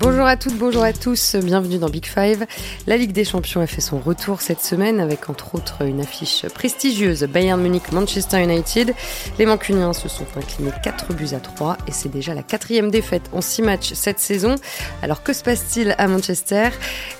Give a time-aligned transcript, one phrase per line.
[0.00, 2.46] Bonjour à toutes, bonjour à tous, bienvenue dans Big Five.
[2.86, 6.46] La Ligue des Champions a fait son retour cette semaine avec entre autres une affiche
[6.54, 8.94] prestigieuse Bayern Munich Manchester United.
[9.38, 13.28] Les Mancuniens se sont inclinés 4 buts à 3 et c'est déjà la quatrième défaite
[13.34, 14.54] en 6 matchs cette saison.
[15.02, 16.70] Alors que se passe-t-il à Manchester?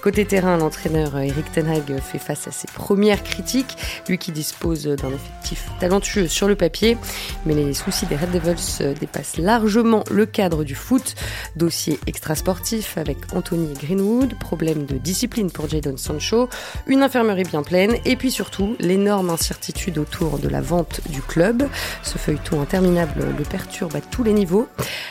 [0.00, 3.76] Côté terrain, l'entraîneur Eric Ten Hag fait face à ses premières critiques,
[4.08, 6.96] lui qui dispose d'un effectif talentueux sur le papier,
[7.44, 11.14] mais les soucis des Red Devils dépassent largement le cadre du foot.
[11.56, 12.34] Dossier extra
[12.70, 16.48] sportif avec Anthony Greenwood, problème de discipline pour Jadon Sancho,
[16.86, 21.64] une infirmerie bien pleine et puis surtout l'énorme incertitude autour de la vente du club.
[22.04, 24.68] Ce feuilleton interminable le perturbe à tous les niveaux.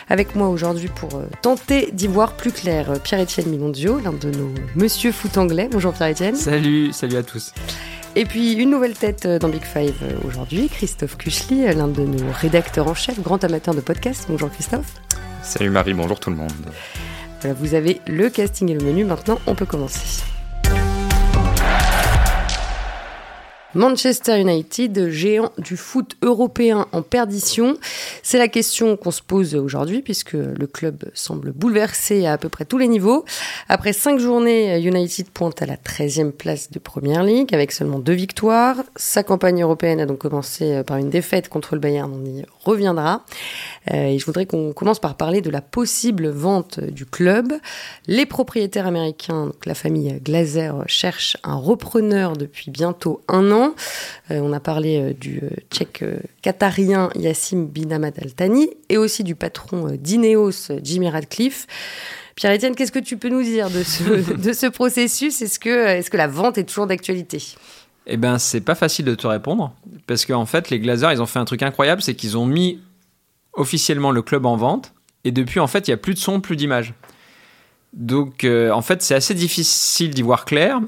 [0.08, 4.32] Avec moi aujourd'hui pour euh, tenter d'y voir plus clair, euh, Pierre-Étienne Milondio, l'un de
[4.32, 5.68] nos monsieur foot anglais.
[5.70, 6.35] Bonjour Pierre-Étienne.
[6.35, 7.54] Salut, salut à tous.
[8.16, 12.32] Et puis une nouvelle tête euh, dans Big Five aujourd'hui, Christophe Kuchli, l'un de nos
[12.32, 14.27] rédacteurs en chef, grand amateur de podcast.
[14.30, 14.94] Bonjour Christophe.
[15.44, 16.52] Salut Marie, bonjour tout le monde.
[17.45, 19.05] Vous avez le casting et le menu.
[19.05, 20.23] Maintenant, on peut commencer.
[23.76, 27.77] Manchester United, géant du foot européen en perdition
[28.32, 32.48] C'est la question qu'on se pose aujourd'hui puisque le club semble bouleversé à à peu
[32.48, 33.26] près tous les niveaux.
[33.70, 38.13] Après cinq journées, United pointe à la 13e place de Première League avec seulement deux
[38.13, 38.76] victoires.
[38.96, 43.26] Sa campagne européenne a donc commencé par une défaite contre le Bayern, on y reviendra.
[43.91, 47.52] Euh, et je voudrais qu'on commence par parler de la possible vente du club.
[48.05, 53.74] Les propriétaires américains, donc la famille Glazer, cherchent un repreneur depuis bientôt un an.
[54.30, 56.04] Euh, on a parlé euh, du tchèque
[56.43, 61.67] qatarien Yassim Binamad Thani et aussi du patron d'Ineos, Jimmy Radcliffe.
[62.35, 65.41] Pierre-Étienne, qu'est-ce que tu peux nous dire de ce, processus?
[65.41, 67.44] Est-ce que, la vente est toujours d'actualité?
[68.07, 69.73] Eh ben, c'est pas facile de te répondre
[70.07, 72.79] parce qu'en fait, les Glazers, ils ont fait un truc incroyable, c'est qu'ils ont mis
[73.53, 76.40] officiellement le club en vente et depuis, en fait, il y a plus de son,
[76.40, 76.94] plus d'image.
[77.94, 80.79] Donc, euh, en fait, c'est assez difficile d'y voir clair.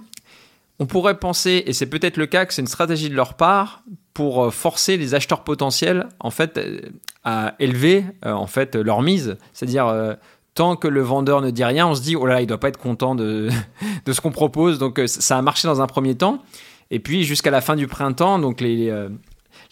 [0.80, 3.84] On pourrait penser, et c'est peut-être le cas, que c'est une stratégie de leur part
[4.14, 6.82] pour euh, forcer les acheteurs potentiels, en fait, euh,
[7.24, 9.38] à élever, en fait, leur mise.
[9.54, 10.18] C'est-à-dire,
[10.56, 12.60] tant que le vendeur ne dit rien, on se dit, oh là là, il doit
[12.60, 13.50] pas être content de,
[14.06, 14.80] de ce qu'on propose.
[14.80, 16.42] Donc, ça a marché dans un premier temps.
[16.90, 18.92] Et puis, jusqu'à la fin du printemps, donc les,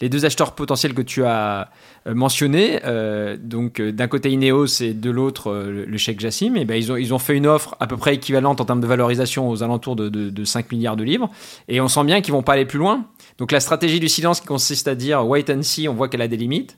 [0.02, 1.70] les deux acheteurs potentiels que tu as
[2.08, 6.66] euh, mentionnés, euh, donc euh, d'un côté Ineos et de l'autre le chèque Jassim, et
[6.66, 8.88] ben ils, ont, ils ont fait une offre à peu près équivalente en termes de
[8.88, 11.30] valorisation aux alentours de, de, 5 milliards de livres.
[11.68, 13.06] Et on sent bien qu'ils vont pas aller plus loin.
[13.40, 16.22] Donc la stratégie du silence qui consiste à dire wait and see, on voit qu'elle
[16.22, 16.78] a des limites.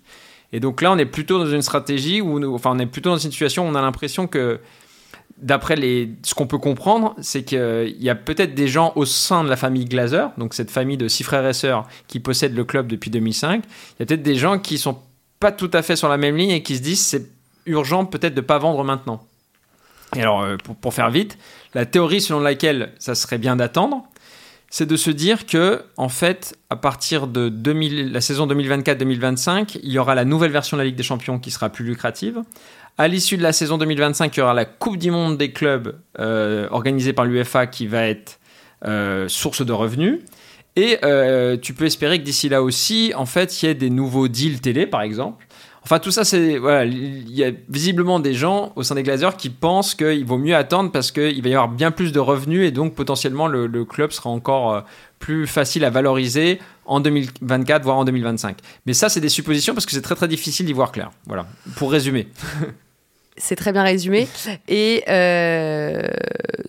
[0.53, 3.17] Et donc là, on est plutôt dans une stratégie où, enfin, on est plutôt dans
[3.17, 4.59] une situation où on a l'impression que
[5.37, 9.49] d'après ce qu'on peut comprendre, c'est qu'il y a peut-être des gens au sein de
[9.49, 12.87] la famille Glazer, donc cette famille de six frères et sœurs qui possèdent le club
[12.87, 13.63] depuis 2005.
[13.63, 14.99] Il y a peut-être des gens qui sont
[15.39, 17.27] pas tout à fait sur la même ligne et qui se disent c'est
[17.65, 19.25] urgent peut-être de pas vendre maintenant.
[20.15, 21.37] Et alors, euh, pour, faire vite,
[21.73, 24.03] la théorie selon laquelle ça serait bien d'attendre,
[24.71, 29.91] c'est de se dire que, en fait, à partir de 2000, la saison 2024-2025, il
[29.91, 32.41] y aura la nouvelle version de la Ligue des Champions qui sera plus lucrative,
[32.97, 35.95] à l'issue de la saison 2025, il y aura la Coupe du Monde des clubs
[36.19, 38.39] euh, organisée par l'UFA qui va être
[38.85, 40.19] euh, source de revenus.
[40.75, 43.89] Et euh, tu peux espérer que d'ici là aussi, en fait, il y ait des
[43.89, 45.45] nouveaux deals télé, par exemple.
[45.83, 46.57] Enfin, tout ça, c'est.
[46.57, 50.37] Voilà, il y a visiblement des gens au sein des Glazers qui pensent qu'il vaut
[50.37, 53.85] mieux attendre parce qu'il va y avoir bien plus de revenus et donc potentiellement le,
[53.85, 54.83] club sera encore
[55.17, 58.57] plus facile à valoriser en 2024, voire en 2025.
[58.85, 61.09] Mais ça, c'est des suppositions parce que c'est très très difficile d'y voir clair.
[61.25, 62.27] Voilà, pour résumer.
[63.37, 64.27] C'est très bien résumé.
[64.67, 66.07] Et euh,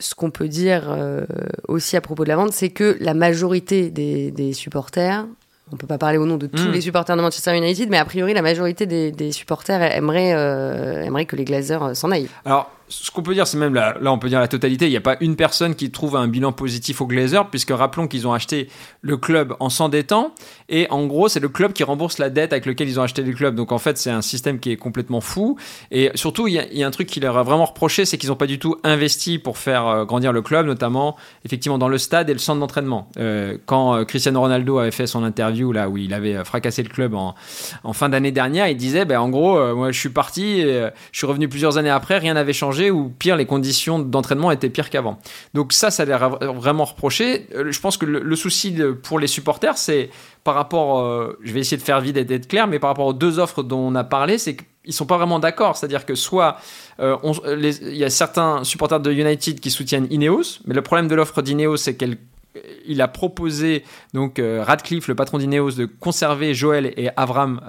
[0.00, 1.26] ce qu'on peut dire euh,
[1.68, 5.26] aussi à propos de la vente, c'est que la majorité des, supporters,
[5.72, 6.72] on peut pas parler au nom de tous hmm.
[6.72, 11.26] les supporters de Manchester United, mais a priori, la majorité des, supporters aimeraient, euh, aimeraient
[11.26, 12.28] que les Glazers s'en aillent.
[12.44, 14.86] Alors, ce qu'on peut dire, c'est même là, on peut dire la totalité.
[14.86, 18.06] Il n'y a pas une personne qui trouve un bilan positif aux Glazers, puisque rappelons
[18.06, 18.68] qu'ils ont acheté
[19.00, 20.34] le club en s'endettant.
[20.68, 23.22] Et en gros, c'est le club qui rembourse la dette avec lequel ils ont acheté
[23.22, 23.54] le club.
[23.54, 25.56] Donc en fait, c'est un système qui est complètement fou.
[25.90, 28.36] Et surtout, il y a, un truc qui leur a vraiment reproché, c'est qu'ils n'ont
[28.36, 32.28] pas du tout investi pour faire euh, grandir le club, notamment effectivement dans le stade
[32.28, 33.08] et le centre d'entraînement.
[33.18, 36.90] Euh, quand euh, Cristiano Ronaldo avait fait son interview là où il avait fracassé le
[36.90, 37.34] club en,
[37.92, 41.48] fin d'année dernière, il disait, ben, en gros, moi je suis parti, je suis revenu
[41.48, 45.18] plusieurs années après, rien n'avait changé ou pire, les conditions d'entraînement étaient pires qu'avant.
[45.54, 47.46] Donc ça, ça l'air vraiment reproché.
[47.54, 50.10] Euh, je pense que le, souci pour les supporters, c'est
[50.44, 53.06] par rapport, euh, je vais essayer de faire vite et d'être clair, mais par rapport
[53.06, 55.76] aux deux offres dont on a parlé, c'est qu'ils sont pas vraiment d'accord.
[55.76, 56.56] C'est-à-dire que soit
[57.00, 61.14] euh, il y a certains supporters de United qui soutiennent Ineos, mais le problème de
[61.14, 62.16] l'offre d'Ineos, c'est qu'elle
[62.84, 63.82] il a proposé
[64.12, 67.62] donc Radcliffe, le patron d'Ineos, de conserver Joel et Avram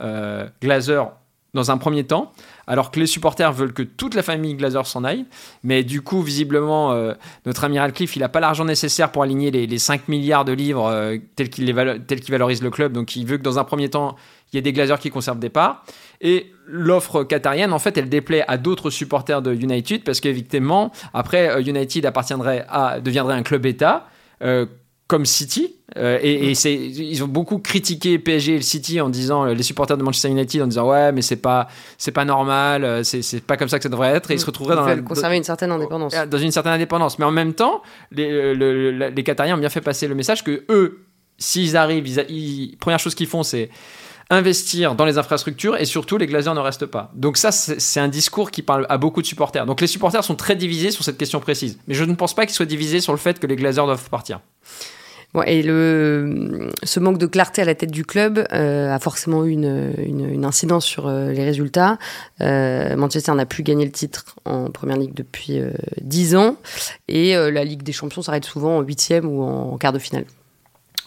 [0.61, 1.05] Glazer
[1.53, 2.33] dans un premier temps,
[2.67, 5.25] alors que les supporters veulent que toute la famille Glazer s'en aille.
[5.63, 7.13] Mais du coup, visiblement, euh,
[7.45, 10.85] notre ami Radcliffe, il n'a pas l'argent nécessaire pour aligner les, 5 milliards de livres
[10.87, 12.93] euh, tels qu'il valorise le club.
[12.93, 14.15] Donc il veut que dans un premier temps,
[14.51, 15.83] il y ait des Glazers qui conservent des parts.
[16.21, 21.49] Et l'offre qatarienne, en fait, elle déplaît à d'autres supporters de United parce qu'évidemment, après,
[21.49, 24.07] euh, United appartiendrait à, deviendrait un club État
[25.07, 25.75] comme City.
[25.97, 26.55] Euh, et, mm.
[26.55, 30.03] c'est, ils ont beaucoup critiqué PSG et le City en disant, euh, les supporters de
[30.03, 31.67] Manchester United en disant ouais mais c'est pas
[31.97, 34.31] c'est pas normal, euh, c'est, c'est pas comme ça que ça devrait être.
[34.31, 34.47] Et ils se mm.
[34.47, 36.13] retrouveraient dans la, conserver une certaine indépendance.
[36.13, 40.07] Dans une certaine indépendance, mais en même temps, les, les Qatariens ont bien fait passer
[40.07, 41.05] le message que eux,
[41.37, 43.69] s'ils arrivent, ils, première chose qu'ils font c'est
[44.29, 47.11] investir dans les infrastructures et surtout les Glazers ne restent pas.
[47.15, 49.65] Donc ça, c'est un discours qui parle à beaucoup de supporters.
[49.65, 51.77] Donc les supporters sont très divisés sur cette question précise.
[51.87, 54.09] Mais je ne pense pas qu'ils soient divisés sur le fait que les Glazers doivent
[54.09, 54.39] partir.
[55.45, 59.51] et le, ce manque de clarté à la tête du club euh, a forcément eu
[59.51, 61.97] une, incidence sur euh, les résultats.
[62.41, 65.59] Euh, Manchester n'a plus gagné le titre en Première Ligue depuis
[66.01, 66.57] 10 ans
[67.07, 70.25] et la Ligue des Champions s'arrête souvent en huitième ou en quart de finale.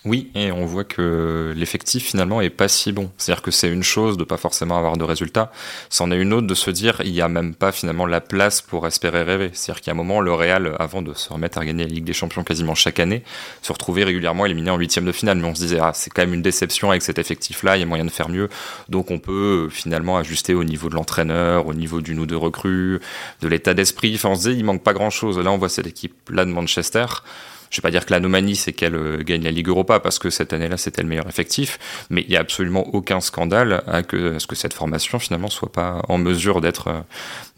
[0.07, 3.11] Oui, et on voit que l'effectif finalement est pas si bon.
[3.19, 5.51] C'est-à-dire que c'est une chose de pas forcément avoir de résultats,
[5.91, 8.63] c'en est une autre de se dire il y a même pas finalement la place
[8.63, 9.51] pour espérer rêver.
[9.53, 12.13] C'est-à-dire qu'à un moment le Real, avant de se remettre à gagner la Ligue des
[12.13, 13.25] Champions quasiment chaque année,
[13.63, 15.39] se retrouvait régulièrement éliminé en huitième de finale.
[15.39, 17.83] Mais on se disait ah c'est quand même une déception avec cet effectif-là, il y
[17.83, 18.49] a moyen de faire mieux.
[18.89, 23.01] Donc on peut finalement ajuster au niveau de l'entraîneur, au niveau d'une ou deux recrues,
[23.41, 24.13] de l'état d'esprit.
[24.15, 25.37] Enfin on se disait il manque pas grand-chose.
[25.41, 27.07] Là on voit cette équipe-là de Manchester
[27.71, 30.31] je vais pas dire que l'anomalie c'est qu'elle euh, gagne la Ligue Europa parce que
[30.31, 31.79] cette année-là c'était le meilleur effectif,
[32.11, 36.03] mais il y a absolument aucun scandale à, ce que cette formation finalement soit pas
[36.09, 37.01] en mesure d'être euh,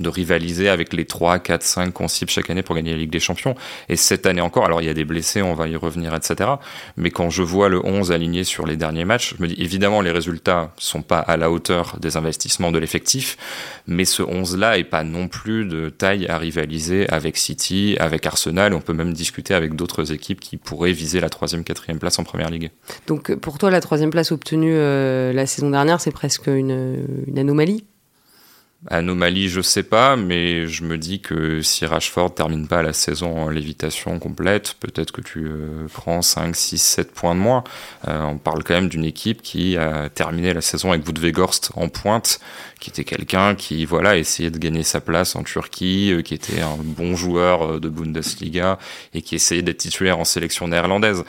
[0.01, 3.11] de rivaliser avec les 3, 4, 5 qu'on cible chaque année pour gagner la Ligue
[3.11, 3.55] des Champions.
[3.89, 6.51] Et cette année encore, alors il y a des blessés, on va y revenir, etc.
[6.97, 10.01] Mais quand je vois le 11 aligné sur les derniers matchs, je me dis évidemment
[10.01, 13.37] les résultats sont pas à la hauteur des investissements de l'effectif,
[13.87, 18.75] mais ce 11-là est pas non plus de taille à rivaliser avec City, avec Arsenal.
[18.75, 22.25] On peut même discuter avec d'autres équipes qui pourraient viser la troisième, quatrième place en
[22.25, 22.71] première ligue.
[23.07, 27.39] Donc pour toi, la troisième place obtenue euh, la saison dernière, c'est presque une, une
[27.39, 27.85] anomalie?
[28.87, 33.37] Anomalie, je sais pas, mais je me dis que si Rashford termine pas la saison
[33.37, 37.65] en lévitation complète, peut-être que tu euh, prends 5, 6, 7 points de moins.
[38.07, 41.89] Euh, on parle quand même d'une équipe qui a terminé la saison avec Wout en
[41.89, 42.39] pointe,
[42.79, 46.61] qui était quelqu'un qui, voilà, essayait de gagner sa place en Turquie, euh, qui était
[46.61, 48.79] un bon joueur de Bundesliga
[49.13, 51.25] et qui essayait d'être titulaire en sélection néerlandaise.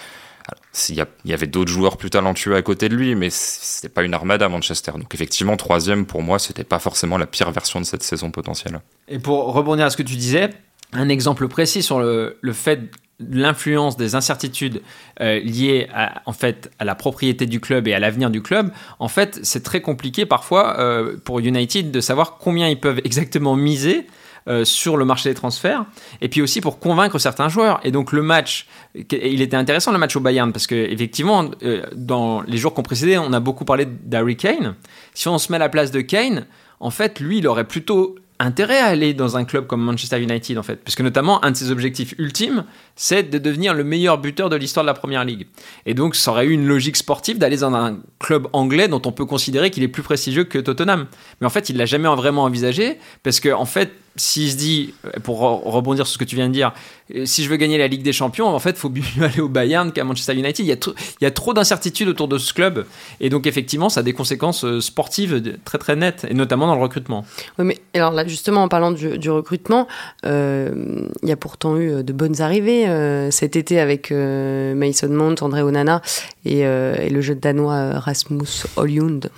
[0.89, 4.13] Il y, avait d'autres joueurs plus talentueux à côté de lui, mais c'était pas une
[4.13, 4.91] armade à Manchester.
[4.93, 8.79] Donc effectivement, troisième pour moi, c'était pas forcément la pire version de cette saison potentielle.
[9.07, 10.51] Et pour rebondir à ce que tu disais,
[10.93, 14.81] un exemple précis sur le, le fait l'influence des incertitudes
[15.19, 18.71] euh, liées à, en fait à la propriété du club et à l'avenir du club,
[18.99, 23.55] en fait, c'est très compliqué parfois euh, pour United de savoir combien ils peuvent exactement
[23.55, 24.07] miser
[24.47, 25.85] euh, sur le marché des transferts,
[26.21, 27.79] et puis aussi pour convaincre certains joueurs.
[27.83, 31.83] Et donc le match, il était intéressant le match au Bayern, parce que effectivement, euh,
[31.95, 34.75] dans les jours qu'on précédé, on a beaucoup parlé d'Harry Kane.
[35.13, 36.45] Si on se met à la place de Kane,
[36.79, 40.57] en fait, lui, il aurait plutôt intérêt à aller dans un club comme Manchester United
[40.57, 42.63] en fait, puisque notamment un de ses objectifs ultimes,
[42.95, 45.47] c'est de devenir le meilleur buteur de l'histoire de la Première Ligue.
[45.85, 49.11] Et donc ça aurait eu une logique sportive d'aller dans un club anglais dont on
[49.11, 51.07] peut considérer qu'il est plus prestigieux que Tottenham.
[51.41, 54.93] Mais en fait, il l'a jamais vraiment envisagé, parce que en fait, s'il se dit,
[55.23, 56.73] pour rebondir sur ce que tu viens de dire,
[57.15, 59.39] euh, si je veux gagner la Ligue des Champions, en fait, il faut mieux aller
[59.39, 60.65] au Bayern qu'à Manchester United.
[60.65, 62.85] Il y, a il y a trop d'incertitudes autour de ce club.
[63.19, 66.75] Et donc, effectivement, ça a des conséquences euh, sportives très, très nettes, et notamment dans
[66.75, 67.25] le recrutement.
[67.57, 69.87] Oui, mais alors là, justement, en parlant du, recrutement,
[70.25, 72.87] euh, il y a pourtant eu de bonnes arrivées
[73.31, 76.01] cet été avec Mason Mount, André Onana
[76.45, 79.29] et, le jeune danois Rasmus Højlund.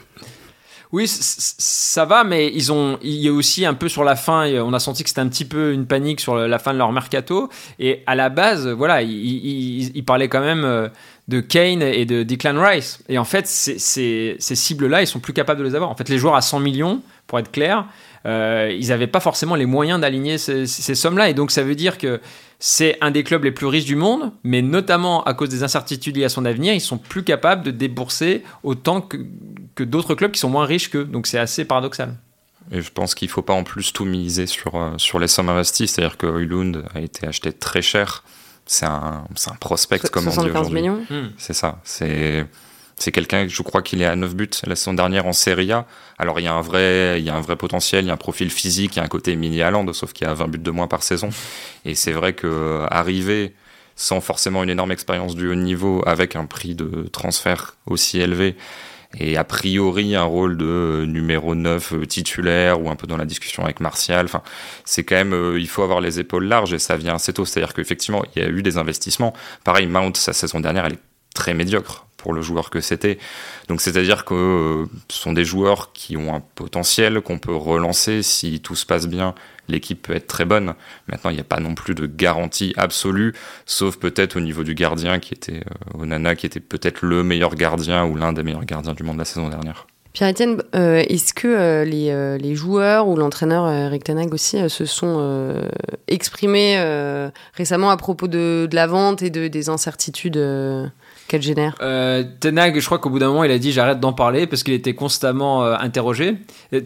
[0.92, 4.52] Oui, ça va, mais ils ont, il y a aussi un peu sur la fin,
[4.62, 6.92] on a senti que c'était un petit peu une panique sur la fin de leur
[6.92, 7.50] mercato.
[7.80, 10.90] Et à la base, voilà, ils, parlaient quand même euh,
[11.30, 13.02] de Kane et de Declan Rice.
[13.08, 15.90] Et en fait, ces, ces cibles-là, ils sont plus capables de les avoir.
[15.90, 17.86] En fait, les joueurs à 100 millions, pour être clair,
[18.26, 21.30] euh, ils n'avaient pas forcément les moyens d'aligner ces, sommes-là.
[21.30, 22.20] Et donc ça veut dire que
[22.60, 26.18] c'est un des clubs les plus riches du monde, mais notamment à cause des incertitudes
[26.18, 29.18] liées à son avenir, ils sont plus capables de débourser autant que,
[29.80, 31.06] d'autres clubs qui sont moins riches qu'eux.
[31.06, 32.16] Donc c'est assez paradoxal.
[32.72, 35.28] Et je pense qu'il ne faut pas en plus tout miser sur, euh, sur les
[35.28, 35.88] sommes investies.
[35.88, 38.24] C'est-à-dire que Oilund a été acheté très cher.
[38.66, 40.82] C'est un, un prospect, comme on dit aujourd'hui.
[40.82, 41.32] millions hmm.
[41.38, 41.80] C'est ça.
[41.84, 42.46] C'est
[42.98, 45.88] c'est quelqu'un, je crois qu'il est à 9 buts la saison dernière en Serie A.
[46.20, 48.14] Alors il y a un vrai, il y a un vrai potentiel, il y a
[48.14, 50.48] un profil physique, il y a un côté mini Haaland, sauf qu'il y a 20
[50.48, 51.30] buts de moins par saison.
[51.84, 53.56] Et c'est vrai que arriver
[53.96, 58.56] sans forcément une énorme expérience du haut niveau, avec un prix de transfert aussi élevé,
[59.18, 63.64] et a priori un rôle de numéro 9 titulaire ou un peu dans la discussion
[63.64, 64.26] avec Martial.
[64.26, 64.42] Enfin,
[64.86, 67.46] c'est quand même, il faut avoir les épaules larges et ça vient assez tôt.
[67.46, 69.34] C'est-à-dire qu'effectivement, il y a eu des investissements.
[69.64, 71.00] Pareil, Mount, sa saison dernière, elle est
[71.34, 73.18] très médiocre pour le joueur que c'était.
[73.68, 78.22] Donc c'est-à-dire que euh, ce sont des joueurs qui ont un potentiel qu'on peut relancer
[78.22, 79.34] si tout se passe bien.
[79.68, 80.74] L'équipe peut être très bonne.
[81.08, 83.34] Maintenant, il n'y a pas non plus de garantie absolue,
[83.66, 87.56] sauf peut-être au niveau du gardien qui était euh, Onana, qui était peut-être le meilleur
[87.56, 89.88] gardien ou l'un des meilleurs gardiens du monde la saison dernière.
[90.14, 95.72] Pierre-Etienne, euh, est-ce que les, les, joueurs ou l'entraîneur Eric Tanag aussi se sont
[96.10, 96.76] exprimés
[97.54, 100.38] récemment à propos de, la vente et de, des incertitudes
[101.32, 104.12] qu'elle génère euh, Tenag, je crois qu'au bout d'un moment, il a dit j'arrête d'en
[104.12, 106.36] parler parce qu'il était constamment euh, interrogé.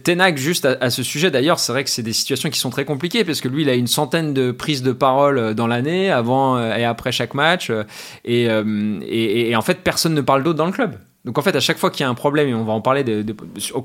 [0.03, 2.85] Tenag, juste à, ce sujet d'ailleurs, c'est vrai que c'est des situations qui sont très
[2.85, 6.11] compliquées parce que lui, il a une centaine de prises de parole euh, dans l'année,
[6.11, 7.71] avant et après chaque match.
[8.23, 8.47] Et,
[9.55, 10.95] en fait, personne ne parle d'autre dans le club.
[11.25, 12.81] Donc en fait, à chaque fois qu'il y a un problème, et on va en
[12.81, 13.03] parler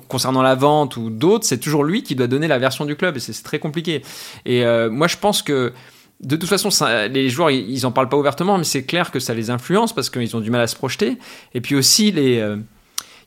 [0.08, 3.16] concernant la vente ou d'autres, c'est toujours lui qui doit donner la version du club
[3.16, 4.02] et c'est très compliqué.
[4.44, 5.72] Et moi, je pense que
[6.20, 6.68] de toute façon,
[7.10, 10.10] les joueurs, ils en parlent pas ouvertement, mais c'est clair que ça les influence parce
[10.10, 11.18] qu'ils ont du mal à se projeter.
[11.54, 12.58] Et puis aussi, les, il euh,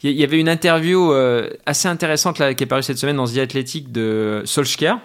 [0.03, 3.91] y avait une interview euh, assez intéressante qui est parue cette semaine dans The Athletic
[3.91, 4.99] de Solskjaer,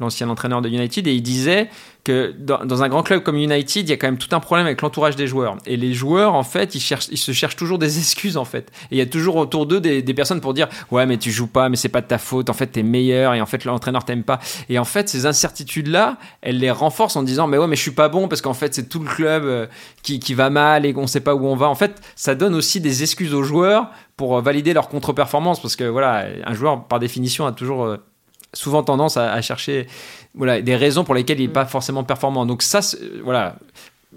[0.00, 1.68] l'ancien entraîneur de United, et il disait
[2.04, 4.66] que dans, un grand club comme United, il y a quand même tout un problème
[4.66, 5.56] avec l'entourage des joueurs.
[5.64, 8.70] Et les joueurs, en fait, ils, cherchent, ils se cherchent toujours des excuses, en fait.
[8.90, 11.46] Et il y a toujours autour d'eux des, personnes pour dire Ouais, mais tu joues
[11.46, 14.04] pas, mais c'est pas de ta faute, en fait, t'es meilleur, et en fait, l'entraîneur
[14.04, 14.38] t'aime pas.
[14.68, 17.90] Et en fait, ces incertitudes-là, elles les renforcent en disant Mais ouais, mais je suis
[17.90, 19.66] pas bon, parce qu'en fait, c'est tout le club euh,
[20.02, 21.68] qui, qui va mal et qu'on sait pas où on va.
[21.68, 25.84] En fait, ça donne aussi des excuses aux joueurs pour valider leur contre-performance, parce que
[25.84, 27.96] voilà, un joueur, par définition, a toujours euh,
[28.54, 29.86] souvent tendance à, chercher
[30.34, 32.46] voilà, des raisons pour lesquelles il n'est pas forcément performant.
[32.46, 32.80] Donc ça,
[33.22, 33.56] voilà,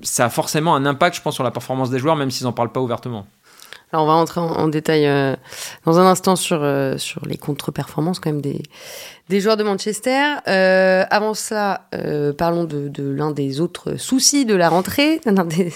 [0.01, 2.53] ça a forcément un impact, je pense, sur la performance des joueurs, même s'ils n'en
[2.53, 3.25] parlent pas ouvertement.
[3.94, 5.34] Alors on va entrer en, détail euh,
[5.86, 8.62] dans un instant sur, euh, sur les contre-performances quand même des,
[9.29, 10.24] des joueurs de Manchester.
[10.50, 11.88] Euh, avant ça,
[12.38, 15.72] parlons de, de l'un des autres soucis de la rentrée, l'un des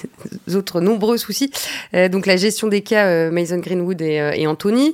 [0.54, 1.52] autres nombreux soucis,
[1.94, 4.94] donc la gestion des cas Mason Greenwood et, et Anthony.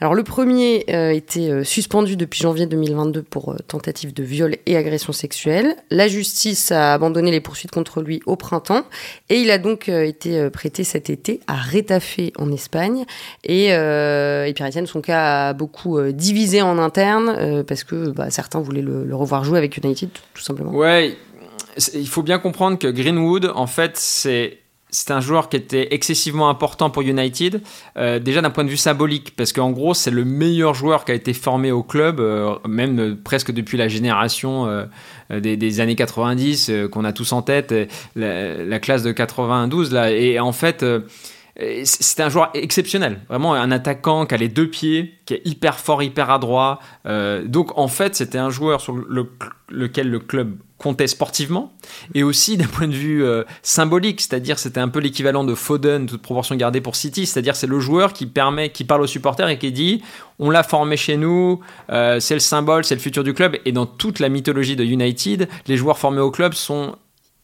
[0.00, 4.56] Alors le premier euh, était euh, suspendu depuis janvier 2022 pour euh, tentative de viol
[4.64, 5.76] et agression sexuelle.
[5.90, 8.84] La justice a abandonné les poursuites contre lui au printemps
[9.28, 13.04] et il a donc été prêté cet été à Rétafé en Espagne.
[13.44, 18.82] Et, et Pierre-Etienne, son cas a beaucoup divisé en interne parce que bah, certains voulaient
[18.82, 20.72] le, revoir jouer avec United tout simplement.
[20.72, 21.16] Ouais,
[21.94, 24.58] il faut bien comprendre que Greenwood, en fait, c'est
[24.90, 27.62] c'est un joueur qui était excessivement important pour United,
[27.96, 31.12] euh, déjà d'un point de vue symbolique, parce qu'en gros, c'est le meilleur joueur qui
[31.12, 34.30] a été formé au club, euh, même euh, presque depuis la génération
[35.30, 37.74] des, années 90, qu'on a tous en tête,
[38.16, 39.92] la, la, classe de 92.
[39.92, 40.10] Là.
[40.10, 40.84] Et en fait,
[41.84, 45.78] c'était un joueur exceptionnel, vraiment un attaquant qui a les deux pieds, qui est hyper
[45.78, 46.80] fort, hyper adroit.
[47.44, 48.96] donc en fait, c'était un joueur sur
[49.68, 51.72] lequel le club comptait sportivement
[52.14, 56.06] et aussi d'un point de vue euh, symbolique, c'est-à-dire c'était un peu l'équivalent de Foden,
[56.06, 59.48] toute proportion gardée pour City, c'est-à-dire c'est le joueur qui permet, qui parle aux supporters
[59.50, 60.02] et qui dit
[60.38, 63.56] on l'a formé chez nous, euh, c'est le symbole, c'est le futur du club.
[63.66, 66.96] Et dans toute la mythologie de United, les joueurs formés au club sont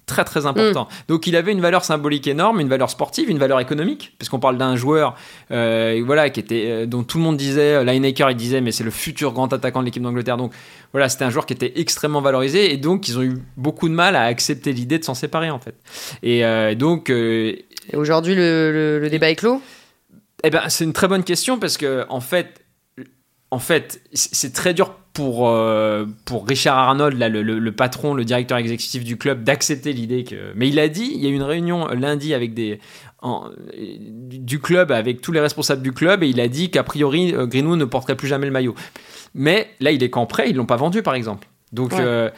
[0.06, 0.84] très très important.
[0.84, 0.88] Mm.
[1.08, 4.38] Donc il avait une valeur symbolique énorme, une valeur sportive, une valeur économique, parce qu'on
[4.38, 5.16] parle d'un joueur,
[5.50, 8.72] euh, voilà, qui était, euh, dont tout le monde disait, euh, Lineker il disait, mais
[8.72, 10.36] c'est le futur grand attaquant de l'équipe d'Angleterre.
[10.36, 10.52] Donc
[10.92, 13.94] voilà, c'était un joueur qui était extrêmement valorisé, et donc ils ont eu beaucoup de
[13.94, 15.74] mal à accepter l'idée de s'en séparer en fait.
[16.22, 16.42] Et
[16.76, 17.12] donc.
[17.92, 19.60] aujourd'hui le, le, débat est clos?
[20.44, 22.62] Eh ben c'est une très bonne question parce que en fait,
[23.50, 28.58] en fait, c'est très dur pour, euh, pour Richard Arnold, là, le, patron, le directeur
[28.58, 30.52] exécutif du club, d'accepter l'idée que.
[30.54, 32.80] Mais il a dit, il y a eu une réunion lundi avec des,
[33.22, 37.46] du club, avec tous les responsables du club, et il a dit qu'a priori, euh,
[37.46, 38.74] Greenwood ne porterait plus jamais le maillot.
[39.32, 41.48] Mais là, il est qu'en prêt, ils l'ont pas vendu, par exemple.
[41.72, 41.94] Donc.
[41.94, 42.28] Euh,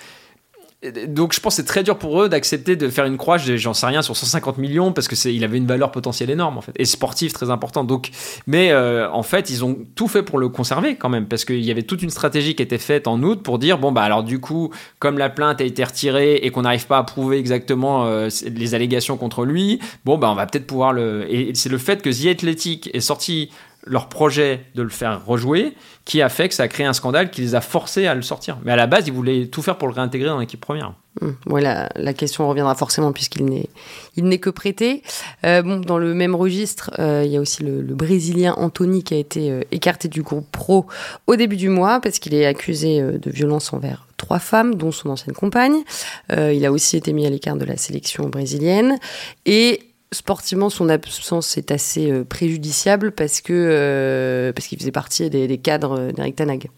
[1.08, 3.86] donc je pense c'est très dur pour eux d'accepter de faire une croix, j'en sais
[3.86, 6.70] rien, sur 150 millions parce que c'est, il avait une valeur potentielle énorme en fait.
[6.76, 7.88] Et sportive très importante.
[7.88, 8.10] Donc,
[8.46, 11.26] mais euh, en fait ils ont tout fait pour le conserver quand même.
[11.26, 13.90] Parce qu'il y avait toute une stratégie qui était faite en août pour dire bon
[13.90, 17.02] bah alors du coup comme la plainte a été retirée et qu'on n'arrive pas à
[17.02, 21.54] prouver exactement euh, les allégations contre lui, bon bah on va peut-être pouvoir le et
[21.54, 23.50] c'est le fait que The Athletic est sorti
[23.88, 27.30] leur projet de le faire rejouer qui a fait que ça a créé un scandale
[27.30, 28.58] qui les a forcés à le sortir.
[28.64, 30.94] Mais à la base, ils voulaient tout faire pour le réintégrer dans l'équipe première.
[31.46, 33.68] Voilà, la, question reviendra forcément puisqu'il n'est,
[34.16, 35.02] il n'est que prêté.
[35.44, 39.14] Euh, bon, dans le même registre, euh, il y a aussi le, Brésilien Anthony qui
[39.14, 40.86] a été euh, écarté du groupe pro
[41.26, 45.10] au début du mois parce qu'il est accusé de violence envers trois femmes, dont son
[45.10, 45.82] ancienne compagne.
[46.30, 48.98] il a aussi été mis à l'écart de la sélection brésilienne.
[49.46, 55.58] Et sportivement, son absence est assez préjudiciable parce que parce qu'il faisait partie des, des
[55.58, 56.68] cadres d'Eric Tanag.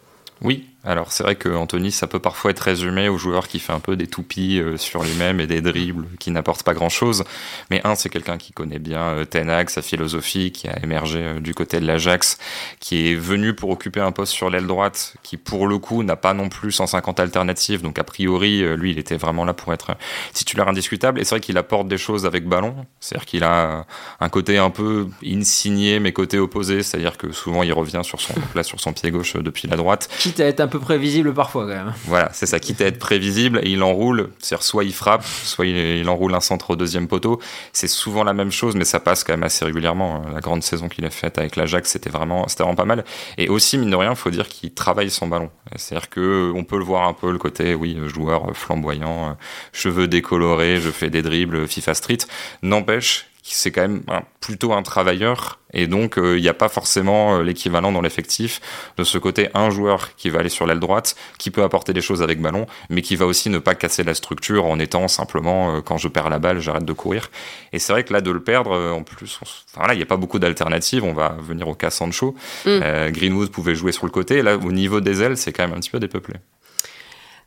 [0.43, 3.73] Oui, alors c'est vrai que Anthony, ça peut parfois être résumé au joueur qui fait
[3.75, 7.25] un peu des toupies euh, sur lui-même et des dribbles qui n'apportent pas grand-chose.
[7.71, 11.19] Mais un, c'est quelqu'un qui connaît bien euh, Ten Hag, sa philosophie, qui a émergé
[11.19, 12.39] euh, du côté de l'Ajax,
[12.79, 16.17] qui est venu pour occuper un poste sur l'aile droite, qui pour le coup n'a
[16.17, 17.83] pas non plus 150 alternatives.
[17.83, 19.97] Donc a priori, lui, il était vraiment là pour être
[20.33, 21.21] titulaire indiscutable.
[21.21, 22.75] Et c'est vrai qu'il apporte des choses avec ballon.
[23.01, 23.85] C'est-à-dire qu'il a
[24.19, 26.83] un côté un peu insigné, mais côté opposé.
[26.83, 30.09] C'est-à-dire que souvent il revient sur son, là, sur son pied gauche depuis la droite.
[30.31, 31.93] Quitte à être peu prévisible parfois quand même.
[32.05, 35.67] Voilà, c'est ça, quitte à être prévisible, et il enroule, c'est-à-dire soit il frappe, soit
[35.67, 37.41] il, enroule un centre au deuxième poteau.
[37.73, 40.23] C'est souvent la même chose, mais ça passe quand même assez régulièrement.
[40.33, 43.05] La grande saison qu'il a faite avec l'Ajax, c'était vraiment, c'était vraiment pas mal.
[43.39, 45.51] Et aussi, mine de rien, il faut dire qu'il travaille son ballon.
[45.75, 49.37] C'est-à-dire que on peut le voir un peu le côté, oui, joueur flamboyant,
[49.73, 52.19] cheveux décolorés, je fais des dribbles, FIFA Street.
[52.63, 54.03] N'empêche c'est quand même
[54.41, 58.61] plutôt un travailleur et donc euh, il n'y a pas forcément euh, l'équivalent dans l'effectif
[58.97, 62.01] de ce côté un joueur qui va aller sur l'aile droite, qui peut apporter des
[62.01, 65.77] choses avec ballon, mais qui va aussi ne pas casser la structure en étant simplement
[65.77, 67.31] euh, quand je perds la balle, j'arrête de courir.
[67.73, 70.07] Et c'est vrai que là de le perdre, en plus, enfin là il n'y a
[70.07, 71.05] pas beaucoup d'alternatives.
[71.05, 72.35] On va venir au cas Sancho.
[72.67, 73.11] Mm.
[73.11, 74.43] Greenwood pouvait jouer sur le côté.
[74.43, 76.35] Là au niveau des ailes, c'est quand même un petit peu dépeuplé.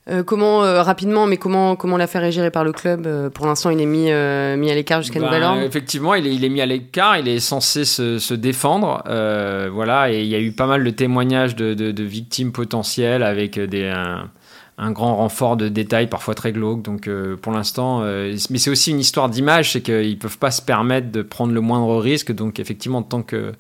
[0.10, 3.46] Euh, comment euh, rapidement, mais comment comment l'affaire est gérée par le club euh, Pour
[3.46, 4.12] l'instant, il est mis
[4.60, 5.62] mis à l'écart jusqu'à nouvel ordre.
[5.62, 7.18] Effectivement, il est, il est mis à l'écart.
[7.18, 9.04] Il est censé se, se défendre,
[9.72, 10.12] voilà.
[10.12, 13.88] Et il y a eu pas mal de témoignages de, de, victimes potentielles avec des
[13.88, 14.30] un,
[14.78, 16.82] un, grand renfort de détails, parfois très glauques.
[16.82, 17.10] Donc
[17.42, 21.22] pour l'instant, mais c'est aussi une histoire d'image, c'est qu'ils peuvent pas se permettre de
[21.22, 22.34] prendre le moindre risque.
[22.34, 23.54] Donc effectivement, tant que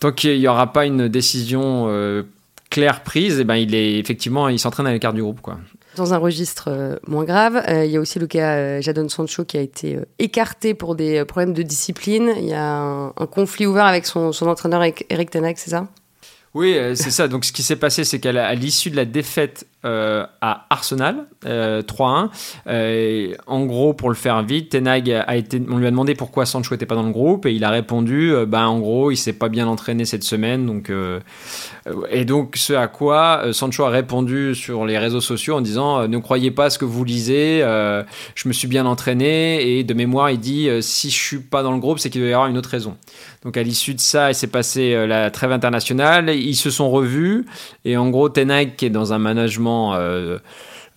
[0.00, 2.24] tant qu'il n'y aura pas une décision
[2.72, 5.58] claire prise, et eh ben il est effectivement, il s'entraîne à l'écart du groupe, quoi.
[5.96, 9.10] Dans un registre euh, moins grave, euh, il y a aussi le cas euh, Jadon
[9.10, 12.32] Sancho qui a été écarté pour des problèmes de discipline.
[12.38, 15.86] Il y a un, conflit ouvert avec son, son entraîneur Eric Tenac, c'est ça?
[16.54, 17.28] Oui, c'est ça.
[17.28, 22.28] Donc, ce qui s'est passé, c'est qu'à l'issue de la défaite euh, à Arsenal, 3-1.
[22.68, 26.46] Euh, en gros, pour le faire vite, Tenag a été, on lui a demandé pourquoi
[26.46, 29.16] Sancho n'était pas dans le groupe et il a répondu, euh, bah, en gros, il
[29.16, 30.66] s'est pas bien entraîné cette semaine.
[30.66, 30.92] Donc,
[32.10, 36.18] et donc, ce à quoi Sancho a répondu sur les réseaux sociaux en disant, ne
[36.18, 37.58] croyez pas ce que vous lisez,
[38.36, 41.72] je me suis bien entraîné et de mémoire, il dit, si je suis pas dans
[41.72, 42.96] le groupe, c'est qu'il doit y avoir une autre raison.
[43.42, 47.46] Donc, à l'issue de ça, il s'est passé la trêve internationale, ils se sont revus
[47.84, 50.38] et en gros, Tenag qui est dans un management euh,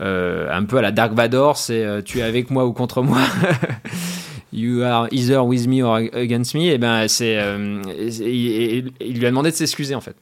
[0.01, 3.01] euh, un peu à la Dark Vador, c'est euh, tu es avec moi ou contre
[3.01, 3.21] moi.
[4.53, 6.61] you are either with me or against me.
[6.61, 7.37] Et eh ben c'est,
[8.21, 10.15] il, lui a demandé de s'excuser en fait.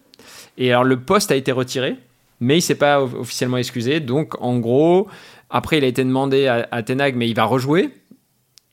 [0.57, 1.97] Et alors le poste a été retiré,
[2.39, 3.99] mais il s'est pas officiellement excusé.
[3.99, 5.07] Donc en gros,
[5.49, 7.89] après il a été demandé à, Tenag, mais il va rejouer.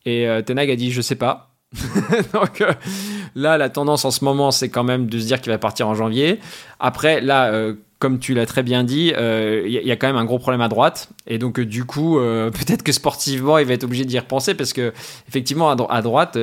[0.07, 1.47] Et Tenag a dit je sais pas.
[2.35, 2.65] Donc
[3.37, 5.89] là, la tendance en ce moment, c'est quand même de se dire qu'il va partir
[5.89, 6.41] en janvier.
[6.81, 10.25] Après, là, comme tu l'as très bien dit, il euh, y, a quand même un
[10.25, 11.11] gros problème à droite.
[11.27, 14.55] Et donc, euh, du coup, euh, peut-être que sportivement, il va être obligé d'y repenser
[14.55, 14.93] parce que,
[15.29, 16.37] effectivement, à, droite,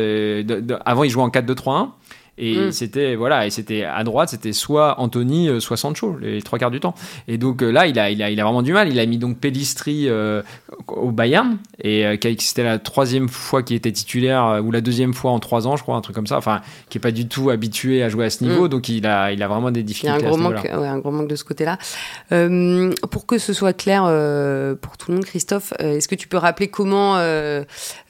[0.86, 1.90] avant, il jouait en 4-2-3-1.
[2.38, 2.72] Et mm.
[2.72, 6.72] c'était voilà, et c'était à droite, c'était soit Anthony, euh, soit Sancho, les trois quarts
[6.72, 6.94] du temps.
[7.28, 8.90] Et donc euh, là, il a, il a, il a vraiment du mal.
[8.90, 10.44] Il a mis donc Pellistri euh,
[10.88, 15.40] au Bayern, et c'était la troisième fois qu'il était titulaire, ou la deuxième fois en
[15.40, 16.38] trois ans, je crois, un truc comme ça.
[16.38, 18.70] Enfin, qui est pas du tout habitué à jouer à ce niveau, mm.
[18.70, 20.20] donc il a, il a vraiment des difficultés.
[20.20, 21.78] Il y a un gros, manque, ouais, un gros manque de ce côté-là.
[23.10, 24.04] pour que ce soit clair
[24.80, 27.20] pour tout le monde, Christophe, est-ce que tu peux rappeler comment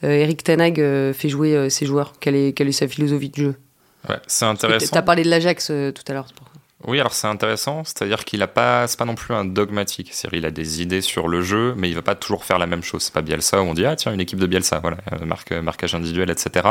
[0.02, 0.76] Eric Tanag
[1.12, 2.12] fait jouer ses joueurs?
[2.20, 3.54] Quelle est, quelle est sa philosophie de jeu?
[4.08, 4.92] Ouais, c'est intéressant.
[4.92, 6.26] Tu as parlé de l'Ajax euh, tout à l'heure.
[6.86, 10.10] Oui, alors c'est intéressant, c'est-à-dire qu'il a pas, c'est pas non plus un dogmatique.
[10.12, 12.68] C'est-à-dire il a des idées sur le jeu, mais il va pas toujours faire la
[12.68, 13.02] même chose.
[13.02, 15.50] C'est pas Bielsa où on dit ah tiens une équipe de Bielsa, voilà, euh, marque,
[15.50, 16.68] marquage individuel, etc.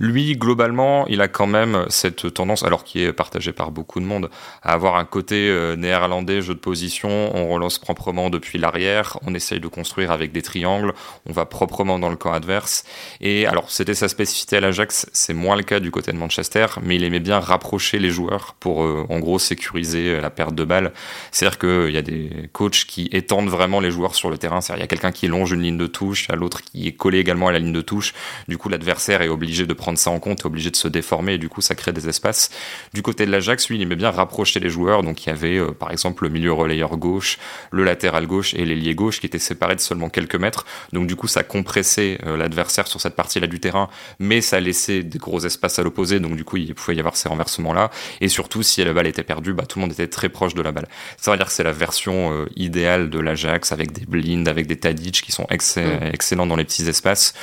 [0.00, 4.04] Lui globalement, il a quand même cette tendance, alors qui est partagée par beaucoup de
[4.04, 4.28] monde,
[4.62, 7.34] à avoir un côté euh, néerlandais, jeu de position.
[7.34, 10.92] On relance proprement depuis l'arrière, on essaye de construire avec des triangles,
[11.24, 12.84] on va proprement dans le camp adverse.
[13.22, 16.66] Et alors c'était sa spécificité à l'Ajax, c'est moins le cas du côté de Manchester,
[16.82, 20.54] mais il aimait bien rapprocher les joueurs pour euh, en gros sécuriser euh, la perte
[20.54, 20.92] de balles.
[21.30, 24.60] C'est-à-dire qu'il y a des coachs qui étendent vraiment les joueurs sur le terrain.
[24.60, 26.62] C'est-à-dire il y a quelqu'un qui longe une ligne de touche, il y a l'autre
[26.62, 28.14] qui est collé également à la ligne de touche.
[28.48, 31.34] Du coup, l'adversaire est obligé de prendre ça en compte, est obligé de se déformer
[31.34, 32.50] et du coup, ça crée des espaces.
[32.92, 35.02] Du côté de l'Ajax, lui, il aimait bien rapprocher les joueurs.
[35.02, 37.38] Donc, il y avait euh, par exemple le milieu relayeur gauche,
[37.70, 40.66] le latéral gauche et l'ailier gauche qui étaient séparés de seulement quelques mètres.
[40.92, 45.02] Donc, du coup, ça compressait euh, l'adversaire sur cette partie-là du terrain, mais ça laissait
[45.02, 46.20] des gros espaces à l'opposé.
[46.20, 47.90] Donc, du coup, il pouvait y avoir ces renversements-là.
[48.20, 50.62] Et surtout, si la balle était perdue, bah, tout le monde était très proche de
[50.62, 50.88] la balle.
[51.18, 54.66] Ça veut dire que c'est la version euh, idéale de l'Ajax avec des blinds, avec
[54.66, 56.10] des Tadic qui sont mm.
[56.12, 57.34] excellents dans les petits espaces.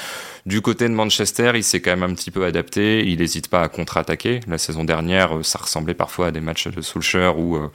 [0.46, 3.04] Du côté de Manchester, il s'est quand même un petit peu adapté.
[3.04, 4.42] Il n'hésite pas à contre-attaquer.
[4.48, 7.68] La saison dernière, euh, ça ressemblait parfois à des matchs de Solskjaer où euh,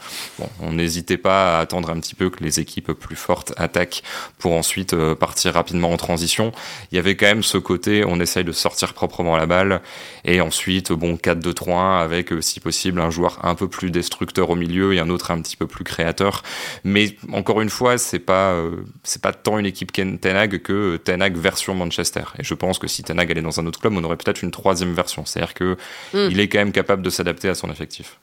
[0.61, 4.05] on n'hésitait pas à attendre un petit peu que les équipes plus fortes attaquent
[4.39, 6.53] pour ensuite euh, partir rapidement en transition.
[6.93, 9.83] Il y avait quand même ce côté, on essaye de sortir proprement la balle
[10.25, 14.95] et ensuite, bon, 4-2-3-1 avec, si possible, un joueur un peu plus destructeur au milieu
[14.95, 16.45] et un autre un petit peu plus créateur.
[16.85, 18.55] Mais encore une fois, c'est pas
[19.03, 22.23] c'est pas tant une équipe Tenag que Tenag version Manchester.
[22.61, 25.25] Pense que si Tenag allait dans un autre club, on aurait peut-être une troisième version.
[25.25, 25.77] C'est-à-dire que
[26.15, 26.29] hmm.
[26.31, 28.21] il est quand même capable de s'adapter à son effectif.